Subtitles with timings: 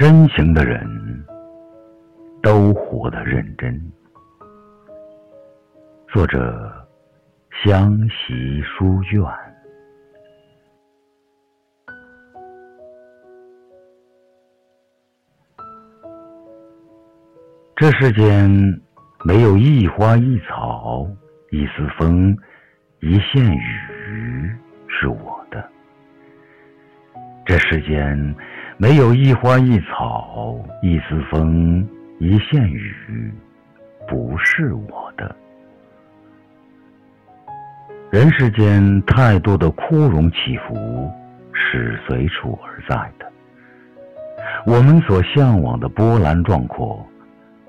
[0.00, 0.82] 深情的人
[2.42, 3.78] 都活得认真。
[6.08, 6.72] 作者：
[7.62, 9.22] 湘西书院。
[17.76, 18.48] 这世间
[19.22, 21.06] 没有一花一草
[21.50, 22.34] 一丝风
[23.00, 24.50] 一线雨
[24.88, 25.62] 是我的。
[27.44, 28.34] 这世间。
[28.80, 31.86] 没有一花一草一丝风
[32.18, 33.30] 一线雨，
[34.08, 35.36] 不是我的。
[38.10, 41.12] 人世间太多的枯荣起伏
[41.52, 43.30] 是随处而在的，
[44.64, 47.06] 我们所向往的波澜壮阔，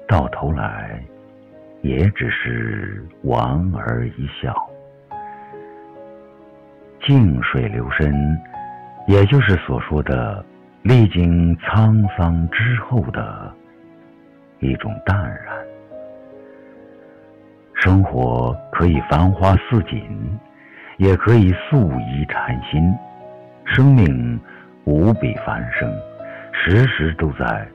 [0.07, 0.97] 到头来
[1.81, 4.55] 也只是莞尔一笑。
[7.05, 8.15] 静水流深，
[9.07, 10.45] 也就是所说的。
[10.83, 13.53] 历经沧桑之后的
[14.59, 15.55] 一种淡然。
[17.75, 20.01] 生活可以繁花似锦，
[20.97, 22.93] 也可以素衣禅心。
[23.63, 24.39] 生命
[24.83, 25.87] 无比繁盛，
[26.51, 27.67] 时时都在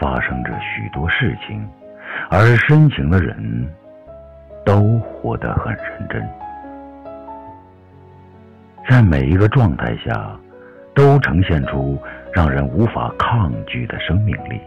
[0.00, 1.66] 发生着许多事情，
[2.28, 3.68] 而深情的人
[4.64, 6.28] 都活得很认真，
[8.88, 10.38] 在每一个状态下
[10.98, 11.96] 都呈现出。
[12.30, 14.60] 让人无法抗拒的生命力。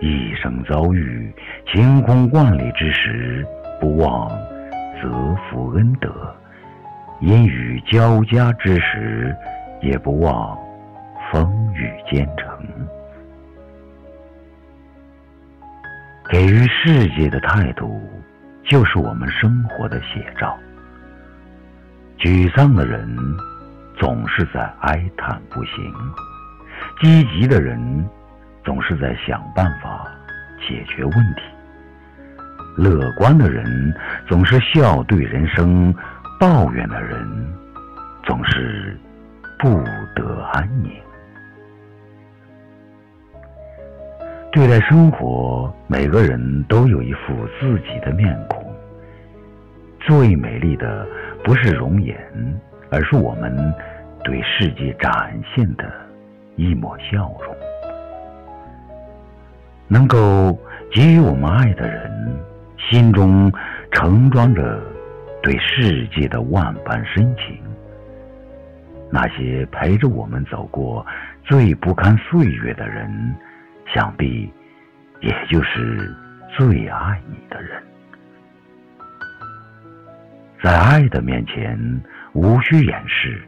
[0.00, 1.32] 一生遭遇
[1.66, 3.46] 晴空万里之时，
[3.78, 4.28] 不忘
[5.00, 6.10] 泽福恩德；
[7.20, 9.36] 阴雨交加之时，
[9.82, 10.58] 也不忘
[11.30, 12.58] 风雨兼程。
[16.30, 18.00] 给予世界的态度，
[18.64, 20.58] 就是我们生活的写照。
[22.18, 23.06] 沮丧的人，
[24.00, 25.94] 总是在哀叹不行。
[27.00, 27.78] 积极的人
[28.64, 30.10] 总是在想办法
[30.58, 31.42] 解决问题，
[32.78, 33.94] 乐观的人
[34.26, 35.94] 总是笑对人生，
[36.40, 37.18] 抱怨的人
[38.24, 38.98] 总是
[39.58, 39.84] 不
[40.16, 40.90] 得安宁。
[44.50, 48.74] 对待生活，每个人都有一副自己的面孔。
[50.00, 51.06] 最美丽的
[51.44, 52.16] 不是容颜，
[52.90, 53.74] 而是我们
[54.24, 55.90] 对世界展现的。
[56.56, 57.56] 一抹笑容，
[59.88, 60.52] 能够
[60.92, 62.36] 给予我们爱的人，
[62.76, 63.50] 心中
[63.92, 64.78] 盛装着
[65.42, 67.58] 对世界的万般深情。
[69.10, 71.06] 那些陪着我们走过
[71.44, 73.34] 最不堪岁月的人，
[73.94, 74.52] 想必
[75.20, 76.14] 也就是
[76.58, 77.82] 最爱你的人。
[80.62, 81.78] 在爱的面前，
[82.32, 83.42] 无需掩饰，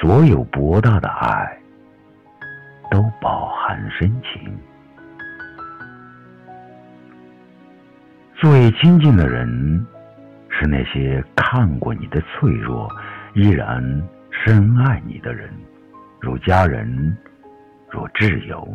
[0.00, 1.58] 所有博大的爱。
[2.90, 4.54] 都饱含深情。
[8.34, 9.86] 最亲近的人，
[10.50, 12.86] 是那些看过你的脆弱，
[13.32, 13.82] 依然
[14.30, 15.48] 深爱你的人，
[16.20, 17.16] 如家人，
[17.88, 18.68] 如挚友。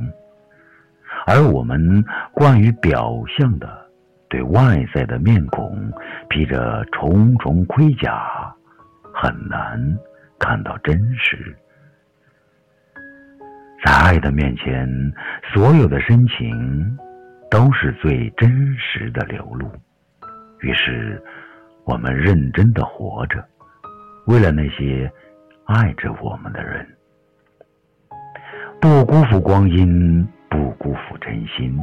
[1.27, 3.87] 而我们关于表象的，
[4.29, 5.93] 对外在的面孔
[6.27, 8.46] 披着重重盔甲，
[9.19, 9.97] 很难
[10.37, 11.57] 看到真实。
[13.83, 14.87] 在爱的面前，
[15.51, 16.95] 所有的深情
[17.49, 19.71] 都是最真实的流露。
[20.59, 21.19] 于是，
[21.83, 23.43] 我们认真的活着，
[24.27, 25.11] 为了那些
[25.65, 26.87] 爱着我们的人，
[28.79, 31.75] 不辜负光阴，不辜负真心。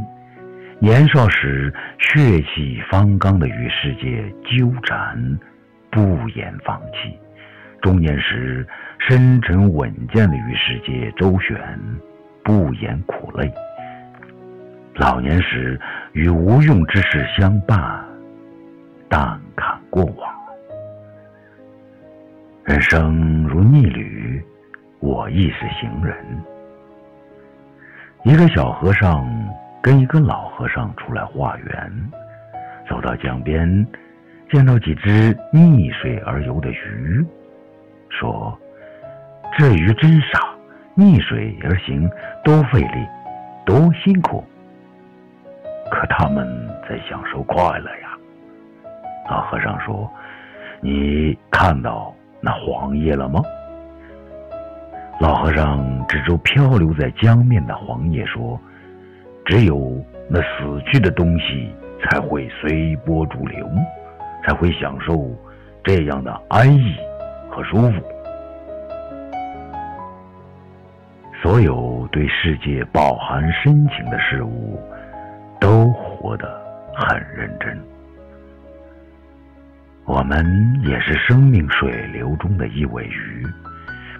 [0.79, 5.39] 年少时血气方刚的与世界纠缠，
[5.91, 7.19] 不言放弃。
[7.85, 8.67] 中年时，
[8.99, 11.55] 深沉稳健的与世界周旋，
[12.43, 13.47] 不言苦累；
[14.95, 15.79] 老年时，
[16.15, 18.03] 与无用之事相伴，
[19.07, 20.35] 淡看过往。
[22.65, 24.43] 人生如逆旅，
[25.01, 26.17] 我亦是行人。
[28.23, 29.29] 一个小和尚
[29.83, 31.93] 跟一个老和尚出来化缘，
[32.89, 33.87] 走到江边，
[34.51, 37.23] 见到几只逆水而游的鱼。
[38.19, 38.57] 说
[39.59, 40.41] ：“这鱼真傻，
[40.95, 42.09] 逆水而行
[42.43, 43.07] 多费力，
[43.67, 44.45] 多辛苦。
[45.91, 46.47] 可他们
[46.89, 48.17] 在享受快乐呀。”
[49.29, 50.11] 老和尚说
[50.81, 53.43] ：“你看到那黄叶了吗？”
[55.21, 58.59] 老和尚指着漂流在江面的黄叶说
[59.47, 63.69] ：“只有那死去的东西才会随波逐流，
[64.45, 65.31] 才会享受
[65.83, 66.97] 这样的安逸。”
[67.55, 68.03] 和舒服。
[71.41, 74.81] 所有对世界饱含深情的事物，
[75.61, 76.61] 都活得
[76.97, 77.79] 很认真。
[80.05, 80.45] 我们
[80.83, 83.47] 也是生命水流中的一尾鱼，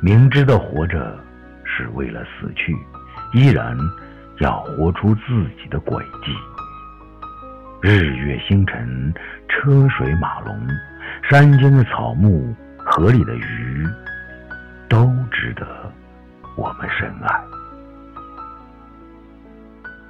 [0.01, 1.19] 明知道活着
[1.65, 2.73] 是为了死去，
[3.33, 3.77] 依然
[4.41, 6.33] 要活出自己的轨迹。
[7.83, 9.13] 日月星辰、
[9.49, 10.57] 车水马龙、
[11.29, 12.55] 山间的草木、
[12.97, 13.85] 河里的鱼，
[14.89, 15.67] 都值得
[16.57, 17.41] 我们深爱。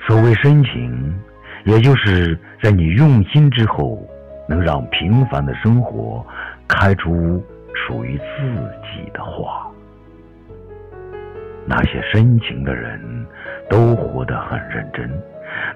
[0.06, 1.18] 所谓深情，
[1.64, 4.06] 也就是在你用心之后。
[4.46, 6.22] 能让平凡的生活
[6.68, 7.42] 开出
[7.74, 8.44] 属于自
[8.82, 9.66] 己的花。
[11.64, 13.00] 那些深情的人
[13.70, 15.10] 都活得很认真，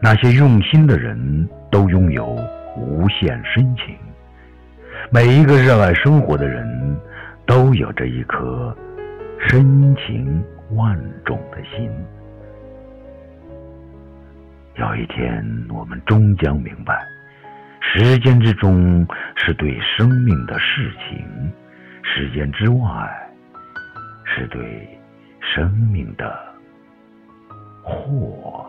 [0.03, 2.27] 那些用心的人都拥有
[2.77, 3.97] 无限深情。
[5.11, 6.67] 每一个热爱生活的人
[7.47, 8.77] 都有着一颗
[9.49, 10.95] 深情万
[11.25, 11.91] 种的心。
[14.75, 17.03] 有一天，我们终将明白。
[17.81, 21.27] 时间之中是对生命的事情，
[22.03, 23.31] 时间之外
[24.27, 24.87] 是对
[25.41, 26.39] 生命的
[27.83, 28.68] 祸。